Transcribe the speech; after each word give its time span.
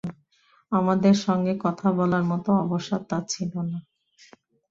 আমাদের 0.71 1.15
সঙ্গে 1.25 1.53
কথা 1.65 1.87
বলার 1.97 2.23
মতো 2.23 2.49
অবসর 2.63 2.99
তাঁর 3.09 3.23
ছিল 3.27 3.51
না। 3.69 3.79